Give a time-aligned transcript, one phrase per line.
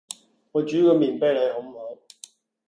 [0.53, 1.99] 我煮個麵俾你好唔好？